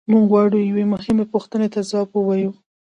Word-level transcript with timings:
موږ 0.11 0.23
غواړو 0.31 0.57
یوې 0.69 0.83
مهمې 0.93 1.25
پوښتنې 1.33 1.67
ته 1.73 1.79
ځواب 1.89 2.09
ووایو. 2.13 2.51